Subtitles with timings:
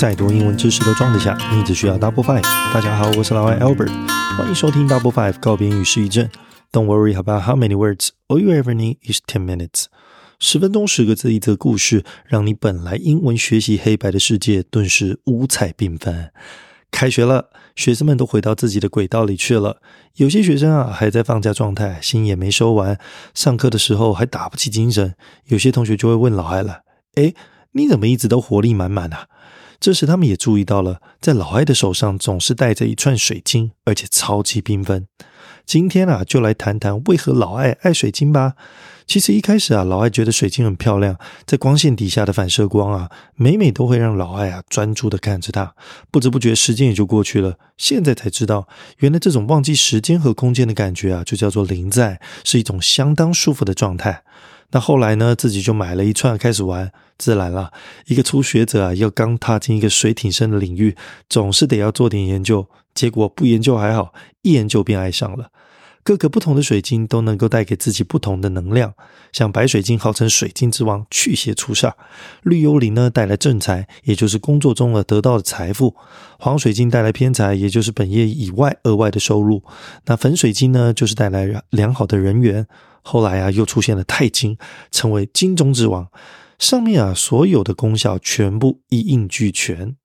[0.00, 2.40] 再多英文知识都装得下，你只需要 Double Five。
[2.72, 3.90] 大家好，我是老外 Albert，
[4.38, 6.26] 欢迎收听 Double Five 告别语失语症。
[6.72, 9.88] Don't worry about how many words, all you ever need is ten minutes。
[10.38, 16.32] 十分钟十个字一则故事，让你本来英文学习黑白的世界顿时五彩缤纷。
[16.90, 19.82] 开学了，学生们都回到自己的轨道里去了。
[20.14, 22.98] 有些学生啊还在放假状态，心也没收完，
[23.34, 25.14] 上课的时候还打不起精神。
[25.48, 26.84] 有些同学就会问老艾了
[27.16, 27.34] ：“诶，
[27.72, 29.26] 你怎么一直都活力满满啊？”
[29.80, 35.06] 这时，他们也注意到了，在老艾的手上总是带着一串水晶，而且超级缤纷。
[35.64, 38.52] 今天啊，就来谈谈为何老艾爱水晶吧。
[39.06, 41.16] 其实一开始啊，老艾觉得水晶很漂亮，
[41.46, 45.74] 在光线底下的反射光啊，每每都会让老艾啊专注的看着它。
[46.10, 47.56] 不知不觉，时间也就过去了。
[47.78, 54.24] 现在才知道，原来这种忘记时间和空间的感觉啊，就叫做临在，是一种相当舒服的状态。
[54.72, 56.92] 那后来呢，自己就买了一串开始玩。
[57.18, 57.70] 自然了，
[58.06, 60.96] 一个初学者啊，要刚踏进一个水挺深的领域，
[61.28, 62.66] 总是得要做点研究。
[62.94, 65.50] 结果不研究还好，一研究便爱上了。
[66.02, 68.94] 各个不同的水晶都能够带给自己不同的能量。
[69.32, 71.92] 像白水晶号称水晶之王，去邪除煞；
[72.42, 75.94] 绿幽灵呢带来正财，也就是工作中而得到的财富；
[76.38, 79.62] 黄水晶带来偏财，也就是本业以外额外的收入。
[80.06, 82.66] 那粉水晶呢，就是带来良好的人缘。
[83.02, 84.58] 后来啊，又出现了钛金，
[84.90, 86.08] 成为金中之王。
[86.58, 89.96] 上面啊，所有的功效全部一应俱全。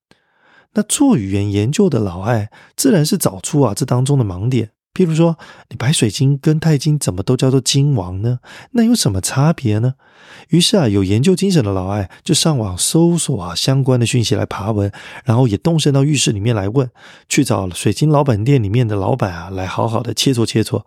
[0.74, 4.70] 那做语言研究的老艾，自然是找出啊这当中的盲点。
[4.96, 5.36] 譬如说，
[5.68, 8.38] 你白水晶跟钛金怎么都叫做金王呢？
[8.70, 9.96] 那有什么差别呢？
[10.48, 14.90] 于是啊，有研究精神的老艾就上网搜索啊相关的讯息来爬文，
[15.26, 16.88] 然后也动身到浴室里面来问，
[17.28, 20.82] 去找水晶老板店里面的老板啊来好好的切磋切磋。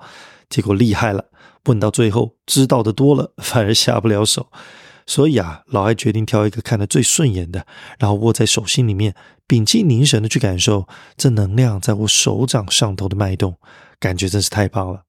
[0.50, 1.26] 结果厉害了，
[1.66, 4.48] 问到最后，知道的多了，反而下不了手。
[5.10, 7.66] 所以啊，老艾决定挑一个看得最顺眼的，
[7.98, 9.16] 然后握在手心里面，
[9.48, 10.88] 屏气凝神的去感受
[11.18, 13.56] 这能量在我手掌上头的脉动，
[14.00, 15.02] 感觉真是太棒了。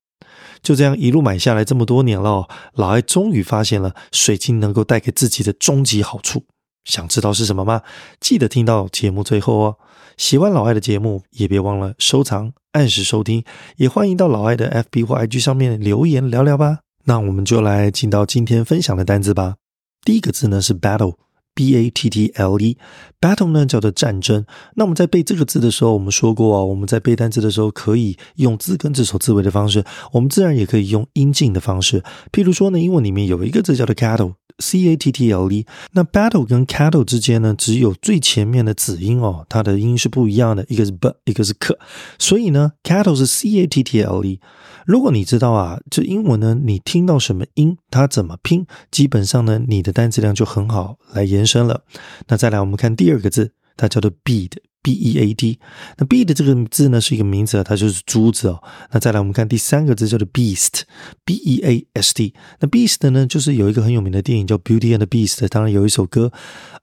[0.62, 6.44] 就这样一路买下来这么多年了，老艾终于发现了水晶能够带给自己的终极好处。
[6.84, 7.82] 想知道是什么吗？
[8.18, 9.76] 记得听到节目最后哦。
[10.16, 13.44] 喜欢老艾的节目，也别忘了收藏、按时收听，
[13.76, 16.78] 也欢迎到老艾的 FB 或 IG 上面留言聊聊吧。
[17.04, 19.56] 那我们就来进到今天分享的单子吧。
[20.04, 24.44] 第一个字呢是 battle，b a t t l e，battle 呢叫做战争。
[24.74, 32.02] 那我们在背这个字的时候，我们说过啊，我们在背单词的时候可以用字根字首字尾的方式，我们自然也可以用音近的方式。
[32.32, 41.76] 譬如说呢，英文里面有一个字叫做 cattle，c a t t l e，那 battle 跟 cattle 之间呢，只有最前面的子音哦，它的音是不一样的，一个是 b，一个是 k，
[42.18, 44.40] 所以呢，cattle 是 c a t t l e。
[44.86, 51.82] 如果你知道啊，这英文呢，你听到什么音，它怎么拼，基本上呢，你的单词量就很好来延伸了。
[52.28, 54.52] 那再来，我们看第二个字，它叫做 bead。
[54.82, 55.58] B E A D，
[55.98, 58.62] 那 B 的这个字呢是一个名字，它就是珠子哦。
[58.90, 62.32] 那再来我们看第三个字叫做 Beast，B E A S T。
[62.60, 66.32] 那 Beast 呢就是有一个很有名的电影叫 Beauty and the Beast，当然有一首歌，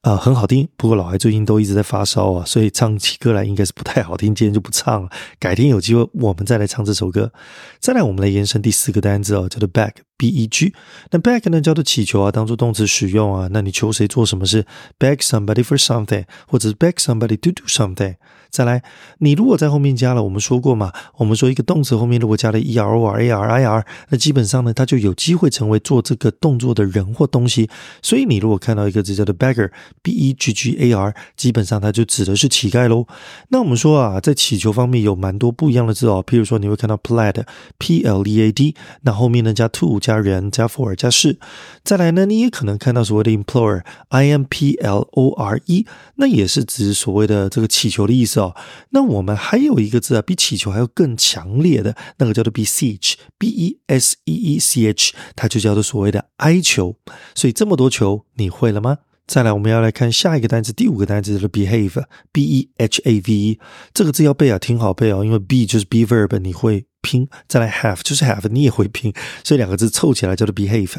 [0.04, 0.70] 呃很好听。
[0.78, 5.10] 不过老孩最近都一直在发烧啊，所以唱起歌来应该是不太好听，今天就不唱了。
[5.40, 7.34] 改天有机会我们再来唱这首歌。
[7.80, 10.07] 再来我们来延伸第四个单字哦，叫做 Bag。
[10.18, 10.74] B E G，
[11.12, 13.48] 那 beg 呢叫做祈求啊，当做动词使用啊。
[13.52, 14.66] 那你求谁做什么事
[14.98, 18.16] ？Beg somebody for something，或者是 beg somebody to do something。
[18.50, 18.82] 再来，
[19.20, 27.70] 你如果在后面加了，我们说过嘛，我们说一个动词后面如果加了 e r o r a r i r，那基本上呢，它就有机会成为做这个动作的人或东西。
[28.02, 33.06] 所以你如果看到一个字叫做 beggar，b e g g a r，基本上它就指的是乞丐喽。
[33.50, 41.38] 那我们说啊，在祈求方面有蛮多不一样的字哦，譬如说你会看到 plead，p l e a d，那后面呢加 to 加人加 for 加是。
[41.84, 45.86] 再来呢，你也可能看到所谓的 implore，i m p l o r e，
[46.16, 48.37] 那也是指所谓的这个祈求的意思。
[48.40, 48.56] 哦，
[48.90, 56.96] 那我们还有一个字啊，比祈求还要更强烈的那个叫做 beseech，b e s e e c h，它就叫做所谓的哀求。
[57.36, 59.00] 所以这么多球，你会了吗？
[59.28, 63.60] 再来，我们要来看下一个单词，第五个单词叫做 behave，b e h a v e，
[63.94, 66.86] 这个字要背啊，挺好背哦，因为 b 就是 be verb，你会。
[67.08, 70.96] 拼再来 have 就是 have，你也会拼，所以两个字凑起来叫做 behave。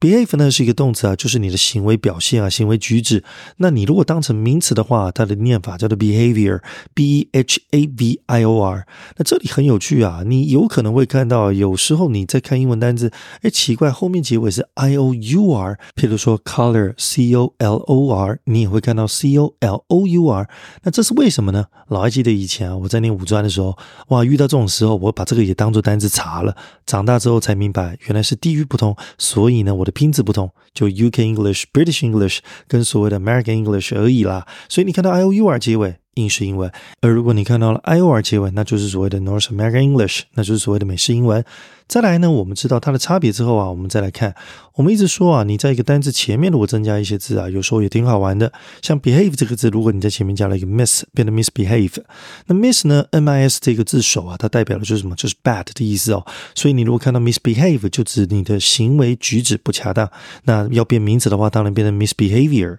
[0.00, 3.22] behave 呢是一个动词啊，就是你的行为表现啊，行为举止。
[3.58, 8.86] 那你如果当成名词的话，它的念法叫做 behavior，b e h a v i o r。
[9.18, 13.12] 那这里很有趣啊，你有可能会看到，有时候你在看英文单词，
[13.42, 15.78] 哎，奇怪，后面结尾是 i o u r。
[15.94, 20.48] 譬如说 color，c o l o r，你也会看到 c o l o u r。
[20.84, 21.66] 那这是为什么呢？
[21.88, 23.76] 老还记得以前啊，我在念五专的时候，
[24.08, 25.49] 哇，遇到这种时候，我把这个。
[25.50, 26.56] 也当做单字查了。
[26.86, 34.46] 长大之后才明白，原来是地域不同，所以呢，我的拼字不同，就 UK English、British English 跟所谓的 American English 而已啦。
[34.68, 35.99] 所以你看到 I O U R 结尾。
[36.14, 36.70] 英式英文，
[37.00, 41.44] 而如果你看到了 I O R 结尾，那就是所谓的 North American English，那就是所谓的美式英文。
[41.86, 44.34] 再来呢，我们知道它的差别之后啊，我们再来看，
[44.74, 48.52] 我们一直说啊，你在一个单词前面如果增加一些字啊，有时候也挺好玩的。
[48.80, 51.96] 像 behave 这个字，如果你在前面加了一个 miss，变得 misbehave，
[52.46, 55.16] 那 miss 呢，M I S 这个字首啊，它代表的就是什么？
[55.16, 56.24] 就是 bad 的意思哦。
[56.54, 60.08] 所以你如果看到 misbehave，就指你的行为举止不恰当。
[60.44, 62.78] 那要变名词的话，当然变成 misbehavior。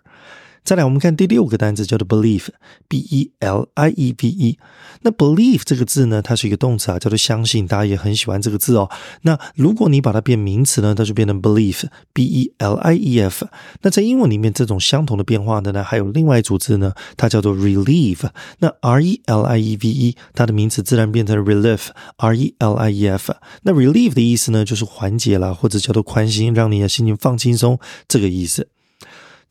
[0.63, 4.59] 再来，我们看第六个单词叫做 believe，b e l i e v e。
[5.01, 8.87] 那 believe 这个字呢，它是一个动词啊，叫做相信，大家也很喜欢这个字哦。
[9.23, 13.47] 那如果你把它变名词呢，它就变成 belief，b e l i e f。
[13.81, 18.29] 那在英文里面，这种相同的变化的呢，还有另外一组字呢，它叫做 relieve。
[18.59, 23.33] 那 r e l i e v e，它的名词自然变成 relief，r e l i e f。
[23.63, 28.67] 那 relieve 的意思呢，就是缓解了，或者叫做宽心，让你的心情放轻松，这个意思。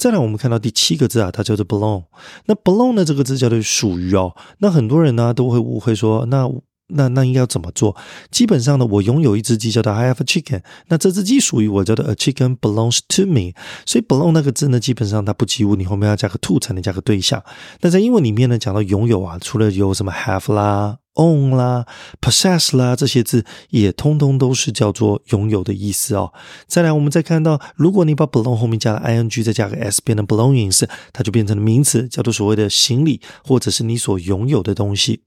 [0.00, 2.04] 再来，我们看到第七个字啊，它叫做 belong。
[2.46, 4.34] 那 belong 呢，这个字叫做属于哦。
[4.60, 6.50] 那很多人呢都会误会说，那
[6.92, 7.96] 那那应该要怎么做？
[8.30, 10.62] 基本上呢，我拥有一只鸡，叫做 I have a chicken。
[10.88, 13.52] 那这只鸡属于我，叫做 a chicken belongs to me。
[13.86, 17.42] 所以 belong 那个字呢，基本上它不及物，你后面要加个 to 才能加个对象。
[17.80, 20.98] 那在英文里面呢，讲到拥有啊，除了有什么 have 啦。
[21.14, 21.86] own 啦
[22.20, 26.32] ，possess 啦，这些字也通通都是叫做拥有的意思哦。
[26.68, 35.22] 再来，我们再看到，如果你把 belong 后面加了 ing，再加个 s，变成 belongings，它就变成了名词，叫做所谓的行李或者是你所拥有的东西。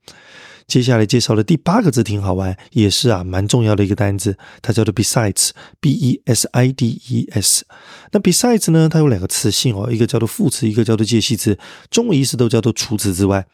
[0.68, 7.66] 接下来介绍的第八个字挺好玩，也是啊蛮重要的一个单字，它叫做 besides，b e s i d e s。
[8.12, 11.58] 那 besides 呢，它有两个词性哦，一个叫做副词，一个叫做介系词，
[11.90, 13.46] 中文意思都叫做除此之外。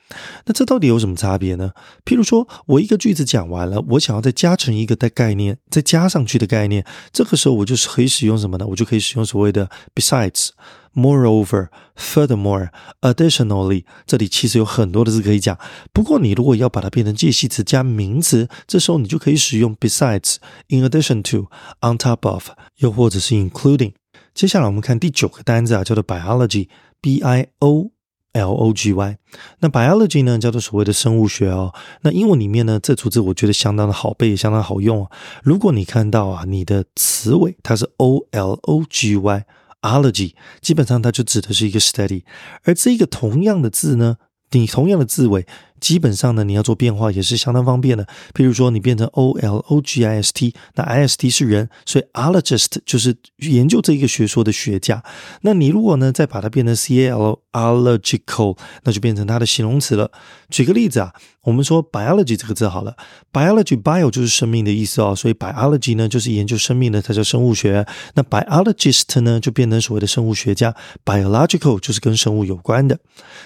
[0.46, 1.72] 那这到底有什么差别呢？
[2.06, 8.66] 譬如说我一个句子讲完了，我想要再加成一个的概念，再加上去的概念，这个时候我就是可以使用什么呢？
[8.68, 10.50] 我就可以使用所谓的 besides。
[11.00, 15.58] Moreover, furthermore, additionally，这里其实有很多的字可以讲。
[15.94, 20.36] 不过你如果要把它变成介系词加名词，这时候你就可以使用 besides,
[20.68, 21.48] in addition to,
[21.80, 22.50] on top of，
[22.80, 23.94] 又或者是 including。
[24.34, 27.92] 接下来我们看第九个单字啊，叫做 biology，b i o
[28.34, 29.18] l o g y。
[29.60, 31.74] 那 biology 呢，叫做所谓的生物学哦。
[32.02, 35.10] 那英文里面呢，这组字我觉得相当的好背，也相当好用。
[35.44, 39.46] 如果你看到啊，你的词尾它是 o l o g y。
[39.82, 42.24] Ology 基本上它就指的是一个 study，
[42.64, 44.18] 而这一个同样的字呢，
[44.52, 45.46] 你同样的字尾。
[45.80, 48.06] 基本上呢，你要做变化也是相当方便的。
[48.34, 55.04] 譬如说，你变成 o l o g i s t，那 i s t 是人，所以 ologist 就是研究这一个学说的学家。
[55.42, 60.12] 那你如果呢，再把它变成 c a l ological，那就变成它的形容词了。
[60.50, 62.96] 举个例子啊，我们说 biology 这个字好了
[63.32, 67.86] ，biology bio 就是生命的意思哦，所以 biology 呢就是研究生命的，它叫生物学。
[68.16, 70.76] 那 biologist 呢就变成所谓的生物学家
[71.06, 73.00] ，biological 就是跟生物有关的。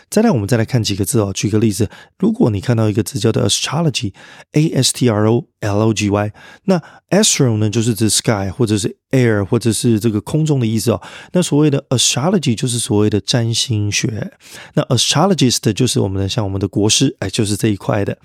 [0.09, 1.89] 再来，我们再来看几个字哦，举个例子。
[2.23, 6.31] 如果你看到一个字叫做 astrology，a s t r o l o g y，
[6.63, 11.01] 那 astro 呢就是指 sky 或者是 air 或者是这个空中的意思哦。
[11.33, 14.31] 那所谓的 astrology 就是所谓的占星学，
[14.75, 18.17] 那 astrologist 就是我们的像我们的国师，哎，就是这一块的。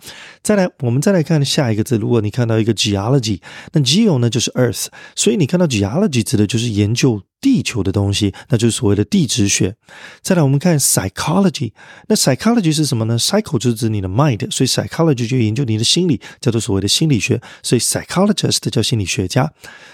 [0.45, 1.99] 再来，我们再来看下一个字。
[1.99, 3.41] 如果你看到一个 geology，
[3.73, 4.87] 那 geo 呢就是 earth，
[5.17, 7.21] 所以你看到 geology 指的就是研究。
[7.41, 9.77] 地球的东西，那就是所谓的地质学。
[10.23, 11.73] 再来，我们看 psychology。
[12.09, 17.41] 那 psychology 是什么呢？psycho 就是指你的 mind，所以 psychology 就研究你的心理，叫做所谓的心理学。
[17.63, 19.53] 所以 psychologist 叫心理学家。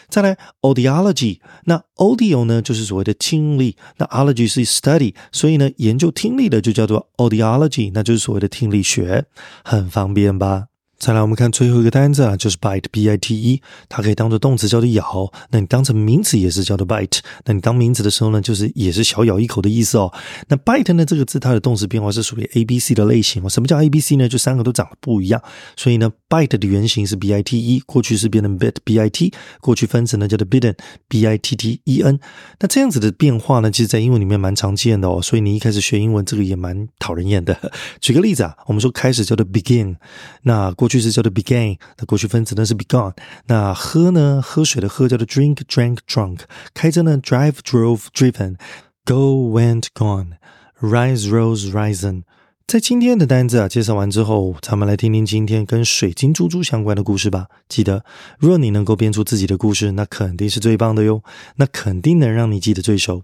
[0.09, 1.41] 再来，audiology。
[1.65, 3.77] 那 audio 呢，就是所谓的听力。
[3.99, 9.25] 那 ology 是 study，所以呢，研究听力的就叫做 audiology，那就是所谓的听力学，
[9.65, 10.67] 很方便吧？
[11.05, 17.19] 再来，我们看最后一个单词啊，就是 bite，b-i-t-e，它可以当做动词叫做咬，那你当成名词也是叫做 bite。
[17.45, 20.11] 那你当名词的时候呢，就是也是小咬一口的意思哦。
[20.49, 23.51] 那 bite 呢这个字，它的动词变化是属于 A、B、C 的类型哦。
[23.51, 24.27] 什么叫 A、B、C 呢？
[24.27, 25.43] 就三个都长得不一样，
[25.77, 32.19] 所以呢，bite 的原型是 b-i-t-e，过去是变成 bit，b-i-t，过去分词呢叫做 bitten，b-i-t-t-e-n。
[32.61, 35.21] 那这样子的变化呢，其实在英文里面蛮常见的哦。
[35.21, 37.71] 所以你一开始学英文，这个也蛮讨人厌的。
[38.01, 39.97] 举个例子啊，我们说开始叫做 begin，
[40.45, 43.13] 那过去式叫做 began，那过去分词呢是 begun。
[43.47, 46.41] 那喝呢，喝水的喝叫做 drink drank drunk。
[46.73, 48.57] 开车呢 drive drove driven。
[49.05, 50.39] go went gone。
[50.81, 52.23] rise rose risen。
[52.67, 57.49] 在今天的单子啊介绍完之后，咱们来听听今天跟水晶珠珠相关的故事吧。
[57.69, 58.05] 记得，
[58.39, 61.23] 若你能够编出自己的故事，那肯定是最棒的哟。
[61.57, 63.23] 那肯定能让你记得最熟。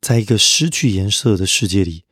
[0.00, 2.05] 在一个失去颜色的世界里。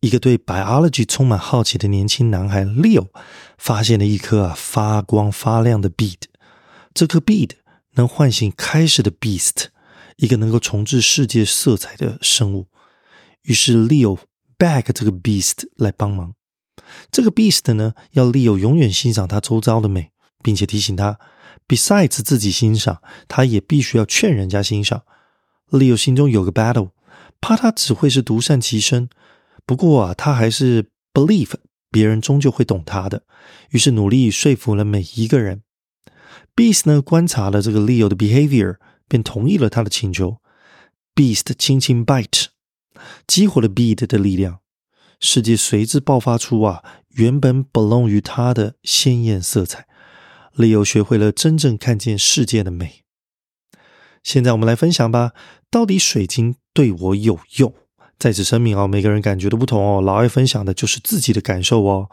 [0.00, 3.08] 一个对 biology 充满好奇的年轻男孩 Leo
[3.58, 6.16] 发现了一颗啊发光发亮的 bead，
[6.94, 7.50] 这颗 bead
[7.92, 9.66] 能唤醒开始的 beast，
[10.16, 12.68] 一个能够重置世界色彩的生物。
[13.42, 14.18] 于是 Leo
[14.58, 16.34] back 这个 beast 来帮忙。
[17.12, 21.18] 这个 beast 呢，要 Leo 永远欣赏他周遭的美，并且提醒他
[21.68, 25.02] ，besides 自己欣赏，他也必须要劝人家欣赏。
[25.70, 26.92] Leo 心中有个 battle，
[27.38, 29.10] 怕他只会是独善其身。
[29.66, 31.52] 不过啊，他还是 believe
[31.90, 33.24] 别人终究会懂他的，
[33.70, 35.62] 于是努力说服了每一个人。
[36.56, 38.76] Beast 呢观察了这个 Leo 的 behavior，
[39.08, 40.38] 便同意了他的请求。
[41.14, 42.46] Beast 轻轻 bite，
[43.26, 44.60] 激活了 bead 的力量，
[45.20, 49.86] 世界随之爆发出啊原本 belong 于他的鲜艳色彩。
[50.56, 53.04] Leo 学会了真正看见世界的美。
[54.22, 55.32] 现在我们来分享吧，
[55.70, 57.72] 到底水晶对我有用？
[58.20, 60.02] 在此声明哦，每个人感觉都不同哦。
[60.02, 62.10] 老爱分享的就是自己的感受哦。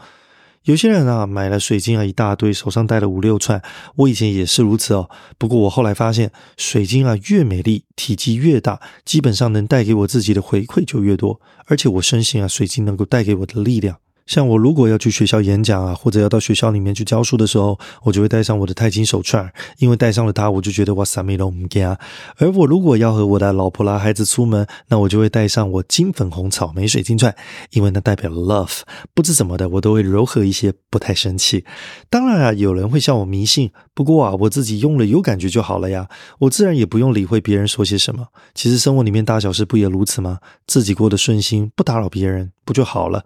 [0.64, 3.62] 有些人啊，买了水晶啊一大堆，手上戴了五六串。
[3.98, 5.10] 我以前也是如此哦。
[5.38, 11.42] 不过我后来发现，水晶啊越美丽，体积越大，基本上能带给我自己的回馈就越多。
[11.66, 13.98] 而且我深信啊，水晶能够带给我的力量。
[14.28, 21.88] 像我如果要去学校演讲啊，或者要到学校里面去教书的时候，我就会戴上我的钛金手串，因为戴上了它，我就觉得哇塞，美龙唔惊。
[22.38, 27.34] 而我如果要和我的老婆啦、孩子出门，那我就会戴上我金粉红草莓水晶串，
[27.72, 28.82] 因为那代表 love。
[29.14, 31.64] 不知怎么的，我都会柔和一些，不太生气。
[32.10, 38.28] 当然啊，有人会笑我迷信，不过啊，我自己用了有感觉就好了呀，我自然也不用理会别人说些什么。
[38.54, 40.40] 其实生活里面大小事不也如此吗？
[40.68, 42.52] 自己过得顺心，不打扰别人。
[42.68, 43.26] 不就好了？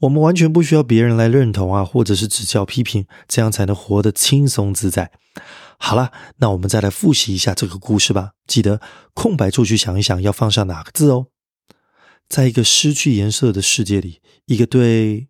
[0.00, 5.10] 我们完全不需要别人来认同啊，或者是指教批评，这样才能活得轻松自在。
[5.78, 8.32] 好了，那我们再来复习一下这个故事吧。
[8.46, 8.80] 记得
[9.14, 11.28] 空白处去想一想，要放上哪个字哦。
[12.28, 15.28] 在一个失去颜色的世界里，一个对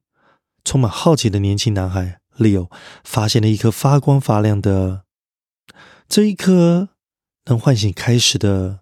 [0.64, 2.68] 充满好奇的年轻男孩 Leo
[3.04, 5.04] 发现了一颗发光发亮的，
[6.08, 6.90] 这一颗
[7.46, 8.80] 能唤醒开始的，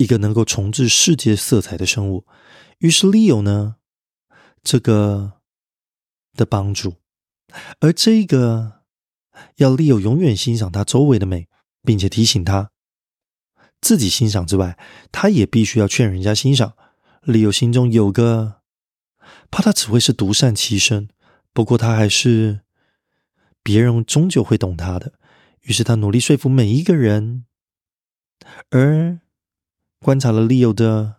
[0.00, 2.26] 一个能够重置世界色彩的生物。
[2.78, 3.76] 于是 Leo 呢，
[4.62, 5.34] 这个
[6.32, 6.94] 的帮助，
[7.80, 8.80] 而这个
[9.56, 11.48] 要 Leo 永远欣赏他周围的美，
[11.82, 12.70] 并且提醒他
[13.78, 14.78] 自己欣赏之外，
[15.12, 16.74] 他也必须要劝人家欣赏。
[17.24, 18.62] Leo 心中有个
[19.50, 21.10] 怕他只会是独善其身，
[21.52, 22.62] 不过他还是
[23.62, 25.12] 别人终究会懂他的。
[25.60, 27.44] 于是他努力说服每一个人，
[28.70, 29.20] 而
[30.00, 31.16] 观察了 Leo 的。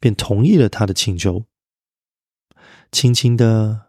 [0.00, 1.46] 便同意了他的请求，
[2.92, 3.86] 轻轻的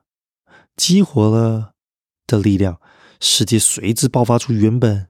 [0.77, 1.73] 激活了
[2.25, 2.79] 的力量，
[3.19, 5.09] 世界随之爆发出原本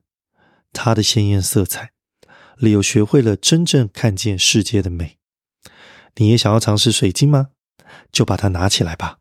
[0.73, 1.91] 它的鲜艳色彩。
[2.57, 5.19] 利友学会了真正看见世界的美。
[6.15, 7.49] 你也想要尝试水晶吗？
[8.11, 9.19] 就把它拿起来吧，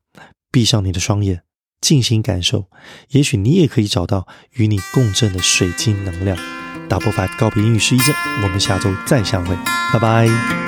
[0.51, 1.45] 闭上你的双眼，
[1.83, 2.71] 静心感受。
[3.11, 6.64] 也许你也可以找到与你共振的水晶能量。
[6.89, 9.57] 打破 Five 告别英语失忆症，我们下周再相会，
[9.93, 10.64] 拜拜。